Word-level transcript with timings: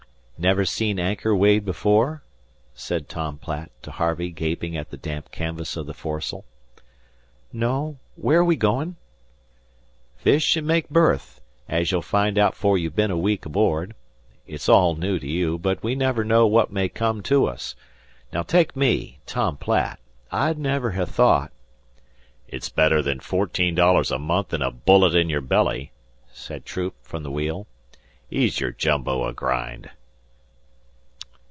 "Never 0.43 0.65
seen 0.65 0.97
anchor 0.99 1.35
weighed 1.35 1.65
before?" 1.65 2.23
said 2.73 3.07
Tom 3.07 3.37
Platt, 3.37 3.69
to 3.83 3.91
Harvey 3.91 4.31
gaping 4.31 4.75
at 4.75 4.89
the 4.89 4.97
damp 4.97 5.29
canvas 5.29 5.77
of 5.77 5.85
the 5.85 5.93
foresail. 5.93 6.45
"No. 7.53 7.99
Where 8.15 8.39
are 8.39 8.43
we 8.43 8.55
going?" 8.55 8.95
"Fish 10.17 10.57
and 10.57 10.65
make 10.65 10.89
berth, 10.89 11.41
as 11.69 11.91
you'll 11.91 12.01
find 12.01 12.39
out 12.39 12.55
'fore 12.55 12.79
you've 12.79 12.95
been 12.95 13.11
a 13.11 13.17
week 13.19 13.45
aboard. 13.45 13.93
It's 14.47 14.67
all 14.67 14.95
new 14.95 15.19
to 15.19 15.27
you, 15.27 15.59
but 15.59 15.83
we 15.83 15.93
never 15.93 16.23
know 16.25 16.47
what 16.47 16.73
may 16.73 16.89
come 16.89 17.21
to 17.21 17.45
us. 17.45 17.75
Now, 18.33 18.41
take 18.41 18.75
me 18.75 19.19
Tom 19.27 19.57
Platt 19.57 19.99
I'd 20.31 20.57
never 20.57 20.93
ha' 20.93 21.03
thought" 21.07 21.51
"It's 22.47 22.69
better 22.69 23.03
than 23.03 23.19
fourteen 23.19 23.75
dollars 23.75 24.09
a 24.09 24.17
month 24.17 24.55
an' 24.55 24.63
a 24.63 24.71
bullet 24.71 25.13
in 25.13 25.29
your 25.29 25.41
belly," 25.41 25.91
said 26.33 26.65
Troop, 26.65 26.95
from 27.03 27.21
the 27.21 27.29
wheel. 27.29 27.67
"Ease 28.31 28.59
your 28.59 28.71
jumbo 28.71 29.25
a 29.27 29.33
grind." 29.33 29.91